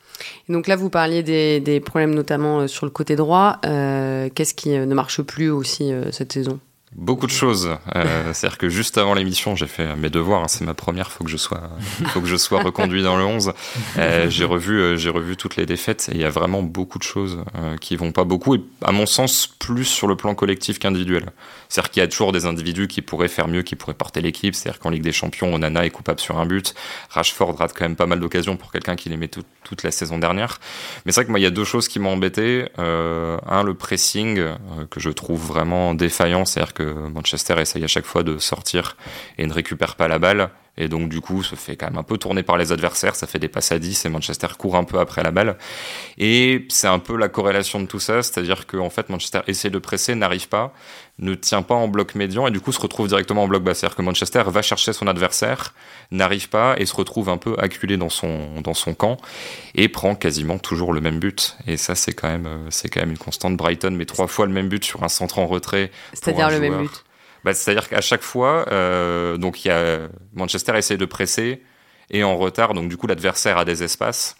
[0.47, 3.59] donc là, vous parliez des, problèmes notamment euh, sur le côté droit.
[3.65, 6.59] Euh, qu'est-ce qui euh, ne marche plus aussi cette saison?
[6.95, 7.69] Beaucoup de choses.
[7.95, 10.43] Euh, C'est-à-dire que juste avant l'émission, j'ai fait mes devoirs.
[10.43, 11.11] Hein, c'est ma première.
[11.11, 11.69] Faut que je sois,
[12.07, 13.51] faut que je sois reconduit dans le 11.
[13.97, 16.97] Euh, j'ai revu, euh, j'ai revu toutes les défaites et il y a vraiment beaucoup
[16.97, 17.39] de choses
[17.81, 21.25] qui vont pas beaucoup et à mon sens plus sur le plan collectif qu'individuel.
[21.67, 24.55] C'est-à-dire qu'il y a toujours des individus qui pourraient faire mieux, qui pourraient porter l'équipe.
[24.55, 26.73] C'est-à-dire qu'en Ligue des Champions, Onana est coupable sur un but.
[27.09, 30.17] Rashford rate quand même pas mal d'occasions pour quelqu'un qui les met toute la saison
[30.17, 30.59] dernière.
[31.05, 32.69] Mais c'est vrai que moi, il y a deux choses qui m'ont embêté.
[32.77, 34.41] un, le pressing
[34.89, 36.45] que je trouve vraiment défaillant.
[36.45, 38.95] C'est-à-dire que Manchester essaye à chaque fois de sortir
[39.37, 40.51] et ne récupère pas la balle.
[40.77, 43.15] Et donc, du coup, se fait quand même un peu tourner par les adversaires.
[43.15, 45.57] Ça fait des passes à 10 et Manchester court un peu après la balle.
[46.17, 48.21] Et c'est un peu la corrélation de tout ça.
[48.21, 50.73] C'est-à-dire qu'en fait, Manchester essaie de presser, n'arrive pas,
[51.19, 53.73] ne tient pas en bloc médian et du coup se retrouve directement en bloc bas.
[53.73, 55.73] C'est-à-dire que Manchester va chercher son adversaire,
[56.11, 59.17] n'arrive pas et se retrouve un peu acculé dans son, dans son camp
[59.73, 61.57] et prend quasiment toujours le même but.
[61.65, 63.57] Et ça, c'est quand même, c'est quand même une constante.
[63.57, 65.91] Brighton met trois fois le même but sur un centre en retrait.
[66.13, 67.03] C'est-à-dire le même but
[67.43, 71.63] bah, C'est-à-dire qu'à chaque fois, euh, donc y a Manchester essaie de presser
[72.09, 74.35] et en retard, donc du coup l'adversaire a des espaces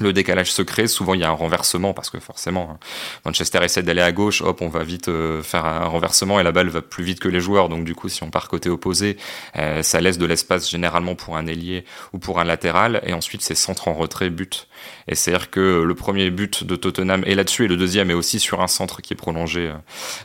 [0.00, 0.88] le décalage se crée.
[0.88, 2.78] Souvent, il y a un renversement parce que forcément, hein,
[3.24, 4.42] Manchester essaie d'aller à gauche.
[4.42, 7.28] Hop, on va vite euh, faire un renversement et la balle va plus vite que
[7.28, 7.68] les joueurs.
[7.68, 9.16] Donc, du coup, si on part côté opposé,
[9.56, 13.00] euh, ça laisse de l'espace généralement pour un ailier ou pour un latéral.
[13.04, 14.68] Et ensuite, c'est centre en retrait, but.
[15.06, 18.40] Et c'est-à-dire que le premier but de Tottenham est là-dessus et le deuxième est aussi
[18.40, 19.74] sur un centre qui est prolongé euh,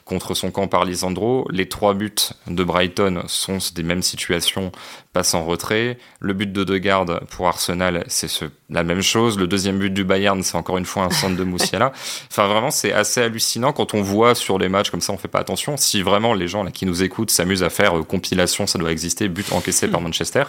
[0.05, 1.47] contre son camp par Lisandro.
[1.51, 2.15] Les trois buts
[2.47, 4.71] de Brighton sont des mêmes situations,
[5.11, 5.97] passe en retrait.
[6.19, 8.29] Le but de Degarde pour Arsenal, c'est
[8.69, 9.37] la même chose.
[9.37, 11.91] Le deuxième but du Bayern, c'est encore une fois un centre de Moussiala.
[12.31, 15.27] enfin, vraiment, c'est assez hallucinant quand on voit sur les matchs comme ça, on fait
[15.27, 15.77] pas attention.
[15.77, 18.91] Si vraiment les gens là, qui nous écoutent s'amusent à faire euh, compilation, ça doit
[18.91, 20.43] exister, but encaissé par Manchester,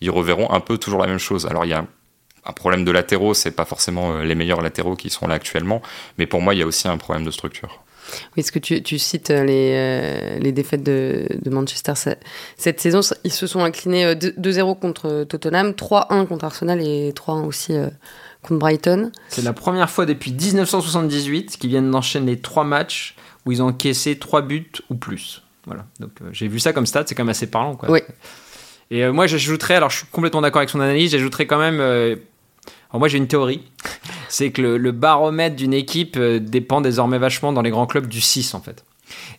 [0.00, 1.46] ils reverront un peu toujours la même chose.
[1.46, 1.84] Alors, il y a
[2.44, 5.82] un problème de latéraux, c'est pas forcément euh, les meilleurs latéraux qui sont là actuellement,
[6.18, 7.82] mais pour moi, il y a aussi un problème de structure.
[8.36, 11.92] Oui, est-ce que tu, tu, cites euh, les, euh, les défaites de, de, Manchester
[12.56, 13.00] cette saison?
[13.22, 17.74] Ils se sont inclinés 2-0 contre Tottenham, 3-1 contre Arsenal et 3-1 aussi
[18.42, 19.12] contre Brighton.
[19.28, 24.18] C'est la première fois depuis 1978 qu'ils viennent d'enchaîner trois matchs où ils ont encaissé
[24.18, 25.42] 3 buts ou plus.
[25.66, 25.86] Voilà.
[26.00, 27.76] Donc j'ai vu ça comme stat, c'est quand même assez parlant.
[27.76, 27.90] Quoi.
[27.90, 28.00] Oui.
[28.90, 31.80] Et moi, j'ajouterais, alors je suis complètement d'accord avec son analyse, j'ajouterais quand même
[32.92, 33.62] alors moi j'ai une théorie,
[34.28, 38.20] c'est que le, baromètre d'une équipe euh, dépend désormais vachement dans les grands clubs du
[38.20, 38.84] 6 en fait.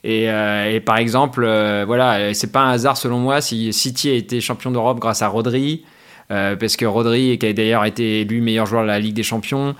[0.04, 4.14] Et, euh, par exemple, euh, voilà, c'est pas un hasard selon moi si City a
[4.14, 5.84] été champion d'Europe grâce à Rodri.
[6.30, 9.76] Parce que Rodri, qui a d'ailleurs été élu meilleur joueur de la Ligue des Champions,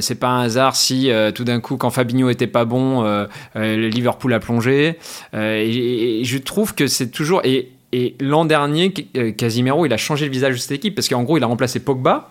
[0.00, 4.40] c'est pas un hasard si tout d'un coup, quand Fabinho était pas bon, Liverpool a
[4.40, 4.96] plongé.
[5.34, 7.42] Et, et, je trouve que c'est toujours.
[7.44, 11.22] Et, et l'an dernier, Casimiro, il a changé le visage de cette équipe parce qu'en
[11.22, 12.30] gros, il a remplacé Pogba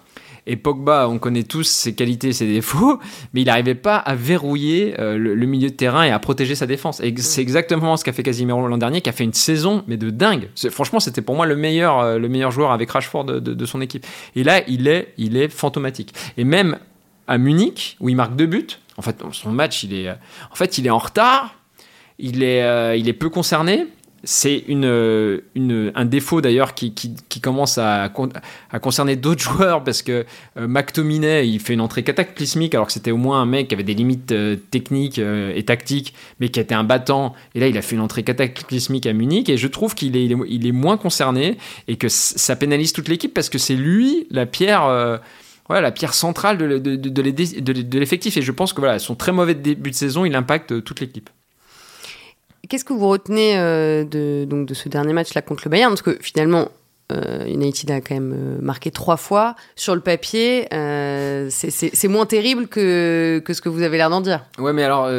[0.49, 2.99] et Pogba, on connaît tous ses qualités et ses défauts,
[3.33, 6.65] mais il n'arrivait pas à verrouiller euh, le, milieu de terrain et à protéger sa
[6.65, 6.99] défense.
[7.01, 9.95] Et c'est exactement ce qu'a fait Casimiro l'an dernier, qui a fait une saison, mais
[9.95, 10.49] de dingue.
[10.71, 14.07] Franchement, c'était pour moi le meilleur, euh, le meilleur joueur avec Rashford de, son équipe.
[14.35, 16.13] Et là, il est, il est fantomatique.
[16.37, 16.79] Et même
[17.27, 20.79] à Munich, où il marque deux buts, en fait, son match, il est, en fait,
[20.79, 21.55] il est en retard,
[22.17, 23.85] il est, euh, il est peu concerné
[24.23, 25.41] c'est une,
[25.95, 28.11] un défaut d'ailleurs qui, qui, commence à,
[28.81, 30.25] concerner d'autres joueurs parce que
[30.57, 33.75] euh, McTominay il fait une entrée cataclysmique alors que c'était au moins un mec qui
[33.75, 37.67] avait des limites euh, techniques euh, et tactiques mais qui était un battant et là
[37.67, 40.71] il a fait une entrée cataclysmique à Munich et je trouve qu'il est, il est,
[40.71, 45.19] moins concerné et que ça pénalise toute l'équipe parce que c'est lui la pierre
[45.67, 49.15] voilà, la pierre centrale de, de, de, de l'effectif et je pense que voilà son
[49.15, 51.29] très mauvais début de saison il impacte toute l'équipe.
[52.69, 55.91] Qu'est-ce que vous retenez euh, de, donc, de ce dernier match là contre le Bayern?
[55.91, 56.69] Parce que finalement,
[57.11, 59.55] United a quand même euh, marqué trois fois.
[59.75, 60.67] Sur le papier,
[61.49, 64.45] c'est moins terrible que, que ce que vous avez l'air d'en dire.
[64.57, 65.09] Ouais, mais alors,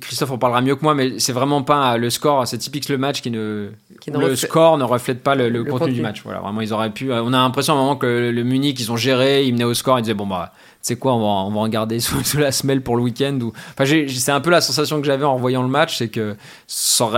[0.00, 2.46] Christophe en parlera mieux que moi, mais c'est vraiment pas le score.
[2.46, 3.70] C'est typique le match qui ne.
[4.06, 6.22] le score ne reflète pas le, contenu, du match.
[6.24, 7.12] Voilà, vraiment, ils auraient pu.
[7.12, 9.74] On a l'impression à un moment que le Munich, ils ont géré, ils menaient au
[9.74, 10.52] score, ils disaient bon, bah
[10.84, 13.38] c'est quoi, on va, on va regarder sous, la semelle pour le week-end.
[13.40, 13.52] Ou...
[13.72, 16.36] Enfin, c'est un peu la sensation que j'avais en voyant le match, c'est que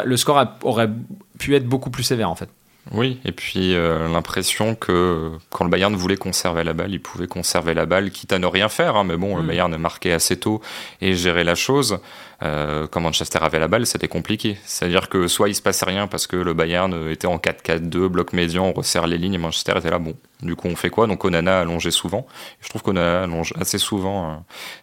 [0.04, 0.90] le score aurait
[1.38, 2.48] pu être beaucoup plus sévère en fait.
[2.92, 7.26] Oui, et puis euh, l'impression que quand le Bayern voulait conserver la balle, il pouvait
[7.26, 8.96] conserver la balle, quitte à ne rien faire.
[8.96, 9.46] Hein, mais bon, le mm.
[9.46, 10.60] Bayern a marqué assez tôt
[11.00, 11.98] et gérer la chose.
[12.42, 14.56] Euh, quand Manchester avait la balle, c'était compliqué.
[14.64, 18.32] C'est-à-dire que soit il se passait rien parce que le Bayern était en 4-4-2, bloc
[18.32, 19.98] médian, on resserre les lignes et Manchester était là.
[19.98, 21.06] Bon, du coup, on fait quoi?
[21.06, 22.26] Donc Onana allongé souvent.
[22.60, 24.34] Je trouve qu'Onana allonge assez souvent euh,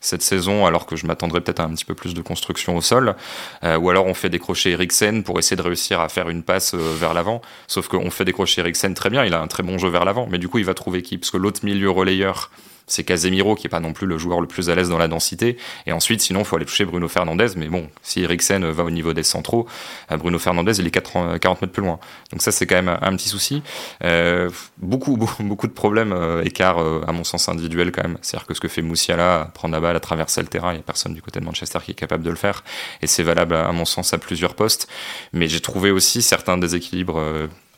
[0.02, 2.82] cette saison, alors que je m'attendrais peut-être à un petit peu plus de construction au
[2.82, 3.16] sol.
[3.64, 6.74] Euh, ou alors on fait décrocher Eriksen pour essayer de réussir à faire une passe
[6.74, 7.42] euh, vers l'avant.
[7.68, 10.28] Sauf qu'on fait décrocher Eriksen très bien, il a un très bon jeu vers l'avant.
[10.30, 11.18] Mais du coup, il va trouver qui?
[11.18, 12.50] Parce que l'autre milieu relayeur
[12.88, 15.08] c'est Casemiro qui est pas non plus le joueur le plus à l'aise dans la
[15.08, 15.58] densité.
[15.86, 17.48] Et ensuite, sinon, faut aller toucher Bruno Fernandez.
[17.56, 19.68] Mais bon, si Eriksen va au niveau des centraux,
[20.12, 22.00] euh, Bruno Fernandez, il est 40, 40 mètres plus loin.
[22.32, 23.64] Donc ça, c'est quand même un, petit souci.
[24.04, 28.18] Euh, beaucoup, beaucoup, de problèmes, euh, écart, à mon sens, individuel quand même.
[28.22, 30.82] C'est-à-dire que ce que fait Moussiala, prendre la balle, à traverser le terrain, il n'y
[30.82, 32.64] a personne du côté de Manchester qui est capable de le faire.
[33.02, 34.88] Et c'est valable, à mon sens, à plusieurs postes.
[35.32, 37.20] Mais j'ai trouvé aussi certains déséquilibres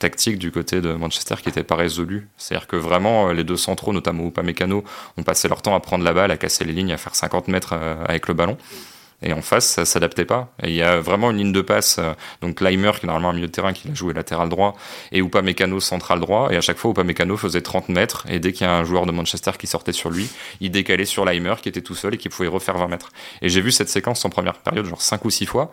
[0.05, 2.27] tactique du côté de Manchester qui n'était pas résolu.
[2.37, 4.83] C'est-à-dire que vraiment, euh, les deux centraux, notamment Upamecano,
[5.17, 7.47] ont passé leur temps à prendre la balle, à casser les lignes, à faire 50
[7.47, 8.55] mètres euh, avec le ballon.
[9.23, 10.53] Et en face, ça s'adaptait pas.
[10.61, 13.31] Et il y a vraiment une ligne de passe, euh, donc Leimer, qui est normalement
[13.31, 14.75] un milieu de terrain, qui a joué latéral droit,
[15.11, 16.49] et Upamecano central droit.
[16.51, 18.27] Et à chaque fois, Upamecano faisait 30 mètres.
[18.29, 20.29] Et dès qu'il y a un joueur de Manchester qui sortait sur lui,
[20.61, 23.11] il décalait sur Leimer, qui était tout seul et qui pouvait refaire 20 mètres.
[23.41, 25.71] Et j'ai vu cette séquence en première période, genre 5 ou 6 fois.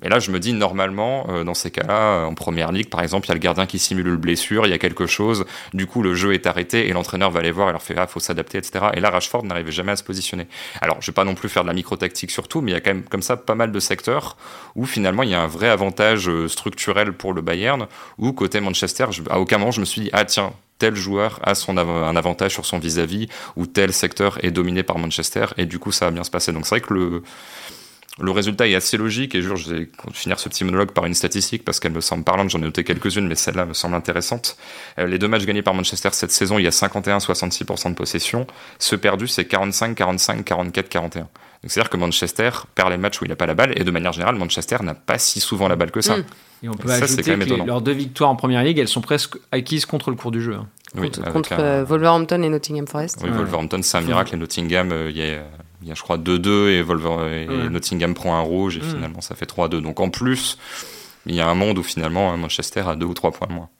[0.00, 3.26] Mais là, je me dis, normalement, euh, dans ces cas-là, en première ligue, par exemple,
[3.26, 5.86] il y a le gardien qui simule le blessure, il y a quelque chose, du
[5.86, 8.20] coup, le jeu est arrêté et l'entraîneur va aller voir et leur fait, ah, faut
[8.20, 8.86] s'adapter, etc.
[8.94, 10.46] Et là, Rashford n'arrivait jamais à se positionner.
[10.80, 12.76] Alors, je vais pas non plus faire de la micro-tactique sur tout, mais il y
[12.76, 14.36] a quand même, comme ça, pas mal de secteurs
[14.76, 18.60] où finalement, il y a un vrai avantage euh, structurel pour le Bayern, où côté
[18.60, 22.16] Manchester, à aucun moment, je me suis dit, ah, tiens, tel joueur a son un
[22.16, 25.90] avantage sur son vis-à-vis, -vis, ou tel secteur est dominé par Manchester, et du coup,
[25.90, 26.52] ça va bien se passer.
[26.52, 27.22] Donc, c'est vrai que le,
[28.20, 31.64] le résultat est assez logique et je vais finir ce petit monologue par une statistique
[31.64, 34.56] parce qu'elle me semble parlante, j'en ai noté quelques-unes mais celle-là me semble intéressante.
[34.98, 38.46] Euh, les deux matchs gagnés par Manchester cette saison, il y a 51-66% de possession.
[38.78, 41.28] Ceux perdus, c'est 45, 45, 44, 41.
[41.66, 44.12] c'est-à-dire que Manchester perd les matchs où il n'a pas la balle et de manière
[44.12, 46.16] générale, Manchester n'a pas si souvent la balle que ça.
[46.16, 46.24] Hmm.
[46.62, 49.86] Et on peut ajouter que leurs deux victoires en première ligue, elles sont presque acquises
[49.86, 50.56] contre le cours du jeu.
[50.56, 50.66] Hein.
[51.32, 53.20] contre, euh, Wolverhampton et Nottingham Forest.
[53.22, 55.44] Oui, Wolverhampton, c'est un miracle et Nottingham, euh, il y a
[55.88, 59.34] il y a je crois 2-2 et, et Nottingham prend un rouge et finalement ça
[59.34, 59.80] fait 3-2.
[59.80, 60.58] Donc en plus,
[61.24, 63.70] il y a un monde où finalement Manchester a 2 ou 3 points de moins.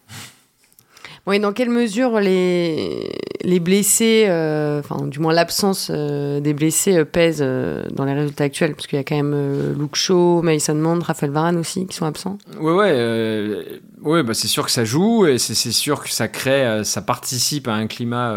[1.26, 6.96] Oui, dans quelle mesure les, les blessés, euh, enfin du moins l'absence euh, des blessés
[6.96, 8.74] euh, pèse dans les résultats actuels?
[8.74, 12.06] Parce qu'il y a quand même Luke Shaw, Mason Mount, Raphaël Varane aussi qui sont
[12.06, 12.38] absents.
[12.58, 16.82] Oui, ouais, ouais bah c'est sûr que ça joue et c'est sûr que ça crée,
[16.84, 18.34] ça participe à un climat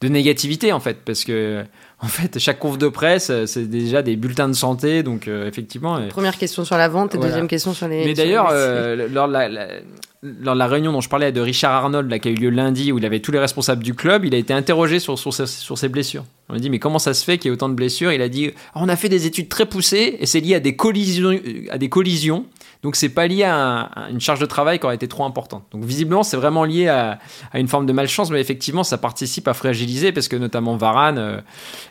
[0.00, 1.64] de négativité en fait, parce que
[2.02, 5.46] en fait, chaque conf de presse, euh, c'est déjà des bulletins de santé, donc euh,
[5.46, 5.96] effectivement.
[5.96, 8.04] Euh, Première question sur la vente et deuxième question sur les.
[8.04, 8.52] Mais d'ailleurs,
[9.08, 9.68] lors, de la,
[10.22, 13.20] réunion dont je parlais de Richard Arnold, qui a eu lieu lundi, où il avait
[13.20, 16.24] tous les responsables du club, il a été interrogé sur, sur, sur ses blessures.
[16.48, 18.12] On lui a dit, mais comment ça se fait qu'il y ait autant de blessures?
[18.12, 20.76] Il a dit, on a fait des études très poussées et c'est lié à des
[20.76, 21.38] collisions.
[21.70, 22.46] À des collisions
[22.82, 25.64] donc c'est pas lié à, une charge de travail qui aurait été trop importante.
[25.70, 27.20] Donc visiblement c'est vraiment lié à,
[27.54, 31.40] une forme de malchance, mais effectivement ça participe à fragiliser parce que notamment Varane euh,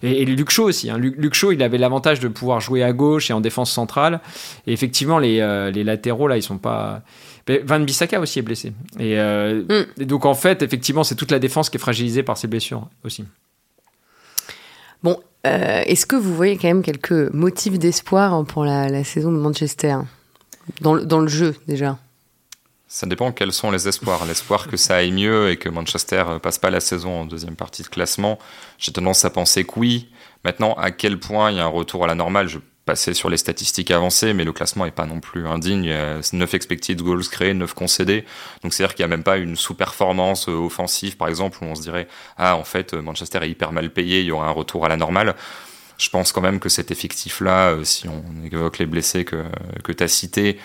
[0.03, 0.89] et, Luc Shaw aussi.
[0.89, 0.97] Hein.
[0.97, 4.19] Luc, il avait l'avantage de pouvoir jouer à gauche et en défense centrale.
[4.67, 7.01] Et effectivement les, euh, les latéraux là ils sont pas.
[7.47, 8.73] Van Bissaka aussi est blessé.
[8.99, 10.05] Et, euh, mm.
[10.05, 13.25] donc en fait effectivement c'est toute la défense qui est fragilisée par ces blessures aussi.
[15.03, 19.37] Bon, est-ce que vous voyez quand même quelques motifs d'espoir pour la, la saison de
[19.37, 19.97] Manchester?
[20.81, 21.97] Dans le, dans le jeu déjà
[22.93, 24.25] ça dépend quels sont les espoirs.
[24.25, 27.83] L'espoir que ça aille mieux et que Manchester passe pas la saison en deuxième partie
[27.83, 28.37] de classement,
[28.77, 30.09] j'ai tendance à penser que oui.
[30.43, 33.29] Maintenant, à quel point il y a un retour à la normale, je passais sur
[33.29, 35.83] les statistiques avancées, mais le classement est pas non plus indigne.
[35.83, 38.25] Il y a 9 expected goals créés, 9 concédés.
[38.63, 41.75] Donc c'est-à-dire qu'il n'y a même pas une sous-performance euh, offensive, par exemple, où on
[41.75, 44.85] se dirait, ah, en fait, Manchester est hyper mal payé, il y aura un retour
[44.85, 45.35] à la normale
[46.01, 49.45] je pense quand même que cet effectif-là, euh, si on évoque les blessés que,
[49.83, 50.57] que tu as cités,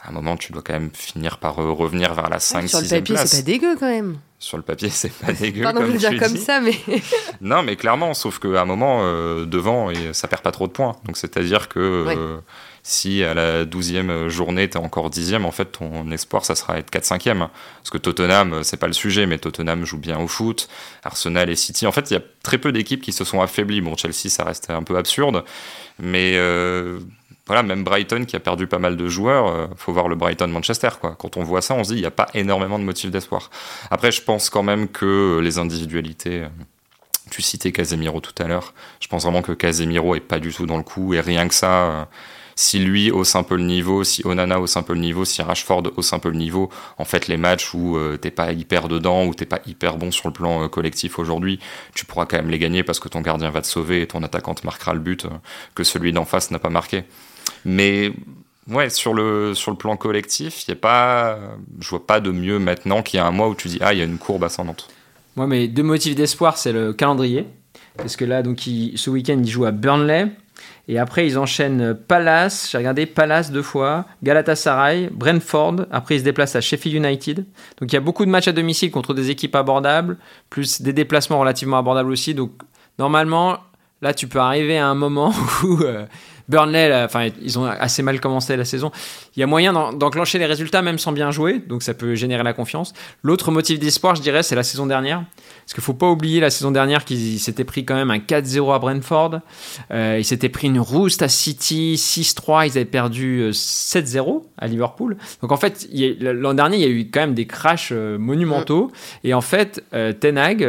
[0.00, 2.68] à un moment, tu dois quand même finir par euh, revenir vers la 5 6
[2.68, 4.18] Sur le papier, c'est pas dégueu quand même.
[4.38, 5.62] Sur le papier, c'est pas dégueu.
[5.62, 6.78] Pardon comme de dire comme ça, mais.
[7.40, 10.96] non, mais clairement, sauf qu'à un moment, euh, devant, ça perd pas trop de points.
[11.04, 12.40] Donc, c'est-à-dire que
[12.84, 16.78] si à la 12e journée, tu es encore 10e, en fait, ton espoir, ça sera
[16.78, 17.48] être 4-5e.
[17.48, 20.68] Parce que Tottenham, c'est pas le sujet, mais Tottenham joue bien au foot.
[21.02, 23.80] Arsenal et City, en fait, il y a très peu d'équipes qui se sont affaiblies.
[23.80, 25.44] Bon, Chelsea, ça reste un peu absurde.
[25.98, 27.00] Mais euh,
[27.48, 30.90] voilà, même Brighton qui a perdu pas mal de joueurs, euh, faut voir le Brighton-Manchester.
[31.00, 31.16] Quoi.
[31.18, 33.50] Quand on voit ça, on se dit il n'y a pas énormément de motifs d'espoir.
[33.90, 36.42] Après, je pense quand même que les individualités.
[36.42, 36.48] Euh,
[37.30, 38.72] tu citais Casemiro tout à l'heure.
[39.00, 41.54] Je pense vraiment que Casemiro est pas du tout dans le coup et rien que
[41.54, 42.08] ça
[42.58, 45.40] si lui hausse un peu le niveau, si Onana hausse un peu le niveau, si
[45.42, 48.88] Rashford hausse un peu le niveau, en fait, les matchs où euh, t'es pas hyper
[48.88, 51.60] dedans, ou t'es pas hyper bon sur le plan euh, collectif aujourd'hui,
[51.94, 54.24] tu pourras quand même les gagner parce que ton gardien va te sauver et ton
[54.24, 55.24] attaquant te marquera le but
[55.76, 57.04] que celui d'en face n'a pas marqué.
[57.64, 58.12] Mais
[58.68, 61.38] ouais, sur le, sur le plan collectif, y a pas,
[61.80, 63.92] je vois pas de mieux maintenant qu'il y a un mois où tu dis, ah,
[63.92, 64.88] il y a une courbe ascendante.
[65.36, 67.46] Moi, mes deux motifs d'espoir, c'est le calendrier.
[67.96, 70.28] Parce que là, donc, ce week-end, ils jouent à Burnley.
[70.88, 72.68] Et après, ils enchaînent Palace.
[72.70, 75.86] J'ai regardé Palace deux fois, Galatasaray, Brentford.
[75.90, 77.44] Après, ils se déplacent à Sheffield United.
[77.78, 80.16] Donc, il y a beaucoup de matchs à domicile contre des équipes abordables,
[80.48, 82.34] plus des déplacements relativement abordables aussi.
[82.34, 82.52] Donc,
[82.98, 83.58] normalement,
[84.00, 86.06] là, tu peux arriver à un moment où euh,
[86.48, 88.90] Burnley, enfin, ils ont assez mal commencé la saison.
[89.36, 92.42] Il y a moyen d'enclencher les résultats même sans bien jouer, donc ça peut générer
[92.42, 92.94] la confiance.
[93.22, 95.24] L'autre motif d'espoir, je dirais, c'est la saison dernière.
[95.68, 98.74] Parce qu'il faut pas oublier la saison dernière qu'ils s'étaient pris quand même un 4-0
[98.74, 99.40] à Brentford.
[99.90, 102.68] Euh, ils s'étaient pris une rouste à City, 6-3.
[102.68, 105.18] Ils avaient perdu 7-0 euh, à Liverpool.
[105.42, 105.86] Donc en fait,
[106.20, 108.90] l'an dernier, il y a eu quand même des crashs euh, monumentaux.
[109.24, 110.66] Et en fait, Ten Hag,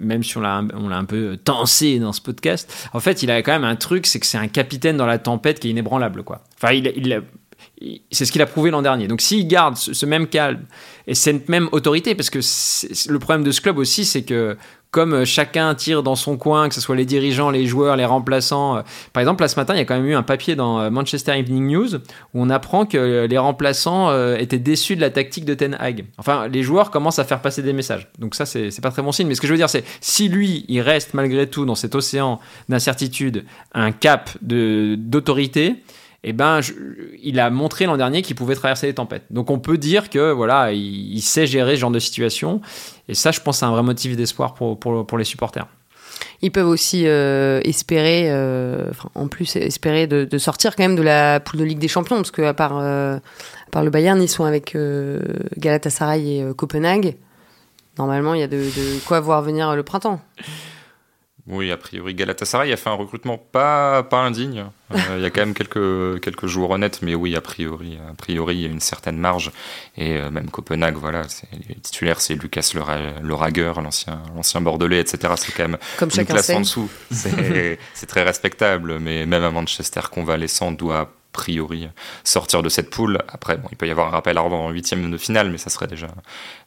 [0.00, 3.52] même si on l'a un peu tensé dans ce podcast, en fait, il a quand
[3.52, 6.24] même un truc, c'est que c'est un capitaine dans la tempête qui est inébranlable.
[6.24, 6.40] Quoi.
[6.56, 7.22] Enfin, il, il,
[8.10, 9.08] c'est ce qu'il a prouvé l'an dernier.
[9.08, 10.64] Donc s'il garde ce, même calme
[11.06, 12.40] et cette même autorité, parce que
[13.10, 14.56] le problème de ce club aussi, c'est que
[14.92, 18.04] comme euh, chacun tire dans son coin, que ce soit les dirigeants, les joueurs, les
[18.04, 18.76] remplaçants.
[18.76, 18.82] Euh,
[19.14, 20.90] par exemple, là ce matin, il y a quand même eu un papier dans euh,
[20.90, 22.00] Manchester Evening News où
[22.34, 26.04] on apprend que les remplaçants étaient déçus de la tactique de Ten Hag.
[26.18, 28.08] Enfin, les joueurs commencent à faire passer des messages.
[28.18, 29.26] Donc ça, c'est pas très bon signe.
[29.26, 31.94] Mais ce que je veux dire, c'est si lui, il reste malgré tout dans cet
[31.94, 35.76] océan d'incertitude, un cap d'autorité,
[36.24, 36.60] eh ben,
[37.20, 39.24] il a montré l'an dernier qu'il pouvait traverser les tempêtes.
[39.30, 42.60] Donc on peut dire que voilà, il, sait gérer ce genre de situation.
[43.08, 45.66] Et ça, je pense, c'est un vrai motif d'espoir pour, pour, les supporters.
[46.40, 51.40] Ils peuvent aussi euh, espérer, euh, en plus espérer de, sortir quand même de la
[51.40, 54.44] poule de Ligue des Champions, parce qu'à part, euh, à part le Bayern, ils sont
[54.44, 54.76] avec
[55.56, 57.16] Galatasaray et Copenhague.
[57.98, 58.64] Normalement, il y a de
[59.06, 60.20] quoi voir venir le printemps.
[61.48, 64.66] Oui, a priori, Galatasaray a fait un recrutement pas, pas indigne.
[64.92, 68.14] Euh, il y a quand même quelques, quelques joueurs honnêtes, mais oui, a priori, a
[68.14, 69.50] priori, il y a une certaine marge.
[69.96, 71.22] Et euh, même Copenhague, voilà,
[71.68, 72.72] les titulaires, c'est Lucas
[73.20, 75.34] Le Ragueur, l'ancien, l'ancien Bordelais, etc.
[75.36, 76.88] C'est quand même Comme une classe en dessous.
[77.10, 81.88] C'est très respectable, mais même un Manchester convalescent doit a priori
[82.22, 83.18] sortir de cette poule.
[83.26, 85.70] Après, bon, il peut y avoir un rappel à en huitième de finale, mais ça
[85.70, 86.08] serait déjà,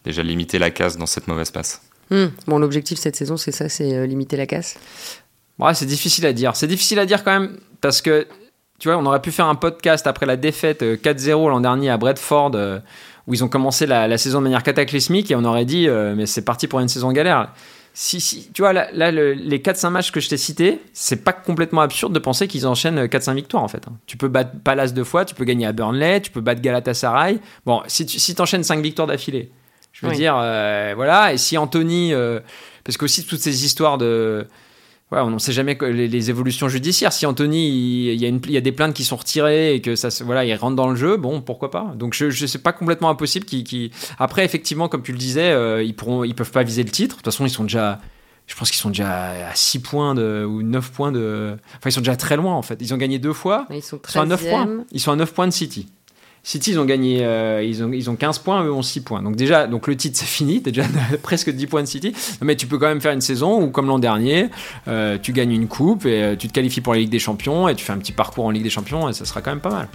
[0.04, 1.82] déjà limiter la case dans cette mauvaise passe.
[2.10, 2.28] Hmm.
[2.48, 4.78] Bon, l'objectif cette saison, c'est ça, c'est euh, limiter la casse.
[5.60, 6.56] Ouais, c'est difficile à dire.
[6.56, 8.28] C'est difficile à dire quand même parce que
[8.80, 11.90] tu vois, on aurait pu faire un podcast après la défaite 4-0 euh, l'an dernier
[11.90, 12.80] à Bradford euh,
[13.26, 16.44] où ils ont commencé la, saison de manière cataclysmique et on aurait dit mais c'est
[16.44, 17.52] parti pour une saison galère.
[17.98, 21.80] Si, si, tu vois, là, les 4-5 matchs que je t'ai cités, c'est pas complètement
[21.80, 23.88] absurde de penser qu'ils enchaînent 4-5 victoires en fait.
[23.88, 23.94] Hein.
[24.06, 27.40] Tu peux battre Palace deux fois, tu peux gagner à Burnley, tu peux battre Galatasaray.
[27.66, 29.50] Bon, si tu enchaînes 5 victoires d'affilée,
[29.96, 31.34] je veux dire, euh, voilà.
[31.34, 32.42] Et si Anthony, euh,
[32.84, 34.46] parce qu'aussi toutes ces histoires de,
[35.10, 37.14] voilà, on ne sait jamais les, les, évolutions judiciaires.
[37.14, 39.82] Si Anthony, il y, a une, il y a des plaintes qui sont retirées et
[39.82, 41.94] que ça, voilà, il rentre dans le jeu, bon, pourquoi pas.
[41.96, 43.46] Donc je, je sais pas complètement impossible.
[43.46, 46.92] Qui, après, effectivement, comme tu le disais, euh, ils pourront, ils peuvent pas viser le
[46.92, 47.16] titre.
[47.16, 48.02] De toute façon, ils sont déjà.
[48.48, 51.56] Je pense qu'ils sont déjà à 6 points de, ou 9 points de.
[51.78, 52.78] Enfin, ils sont déjà très loin en fait.
[52.82, 53.66] Ils ont gagné deux fois.
[53.72, 54.86] Ils sont, ils sont à 9 points.
[54.92, 55.88] Ils sont à 9 points de City.
[56.46, 59.24] City, ils ont gagné, euh, ils, ont, ils ont 15 points, eux ont 6 points.
[59.24, 60.62] Donc déjà, donc le titre, c'est fini.
[60.62, 60.88] T'es déjà
[61.24, 62.14] presque 10 points de City.
[62.42, 64.52] Mais tu peux quand même faire une saison où, comme l'an dernier,
[64.88, 67.68] euh, tu gagnes une coupe et euh, tu te qualifies pour la Ligue des Champions
[67.68, 69.60] et tu fais un petit parcours en Ligue des Champions et ça sera quand même
[69.60, 69.88] pas mal.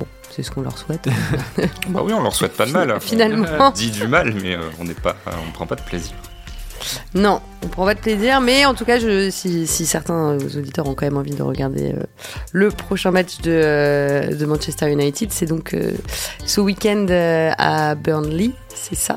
[0.00, 1.08] Bon, c'est ce qu'on leur souhaite.
[1.90, 3.00] bah oui, on leur souhaite pas de mal.
[3.00, 3.46] Finalement.
[3.60, 5.14] On dit du mal, mais on n'est pas,
[5.48, 6.12] on prend pas de plaisir.
[7.14, 10.94] Non, on prend pas de plaisir, mais en tout cas, je, si, certains auditeurs ont
[10.94, 12.02] quand même envie de regarder euh,
[12.52, 15.92] le prochain match de, euh, de Manchester United, c'est donc euh,
[16.44, 19.16] ce week-end à Burnley, c'est ça,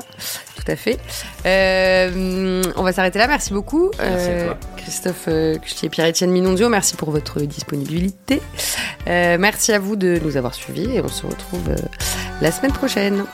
[0.56, 0.98] tout à fait.
[1.44, 3.90] on va s'arrêter là, merci beaucoup.
[3.98, 4.58] Merci à toi.
[4.76, 5.28] Christophe
[5.60, 8.40] Custier et Pierre-Etienne Minondio, merci pour votre disponibilité.
[9.06, 11.74] merci à vous de nous avoir suivis et on se retrouve
[12.40, 13.24] la semaine prochaine.